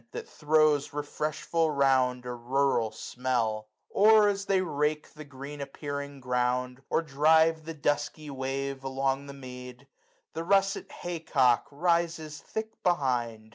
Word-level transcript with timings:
That 0.13 0.27
throws 0.27 0.93
refreshful 0.93 1.69
round 1.69 2.25
a 2.25 2.33
rural 2.33 2.89
smell: 2.91 3.67
Or, 3.91 4.29
as 4.29 4.45
they 4.47 4.59
rake 4.63 5.13
the 5.13 5.23
green 5.23 5.61
appearing 5.61 6.19
ground, 6.21 6.81
365 6.89 6.97
And 6.97 7.07
drive 7.55 7.65
the 7.65 7.73
dusky 7.75 8.29
wave 8.31 8.83
along 8.83 9.27
the 9.27 9.33
mead. 9.35 9.85
The 10.33 10.43
russet 10.43 10.91
hay 10.91 11.19
cock 11.19 11.67
rises 11.69 12.39
thick 12.39 12.81
behind. 12.81 13.49